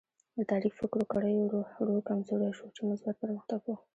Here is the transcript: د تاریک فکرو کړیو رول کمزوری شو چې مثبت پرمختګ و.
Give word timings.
د 0.37 0.39
تاریک 0.51 0.73
فکرو 0.81 1.03
کړیو 1.13 1.51
رول 1.85 1.99
کمزوری 2.09 2.51
شو 2.57 2.67
چې 2.75 2.81
مثبت 2.89 3.15
پرمختګ 3.23 3.61
و. 3.67 3.71